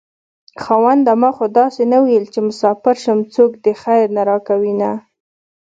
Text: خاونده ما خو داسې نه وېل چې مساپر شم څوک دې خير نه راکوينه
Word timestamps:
خاونده 0.63 1.13
ما 1.21 1.29
خو 1.35 1.45
داسې 1.59 1.83
نه 1.91 1.97
وېل 2.05 2.25
چې 2.33 2.39
مساپر 2.47 2.95
شم 3.03 3.19
څوک 3.35 3.51
دې 3.63 3.73
خير 3.83 4.05
نه 4.15 4.21
راکوينه 4.29 4.91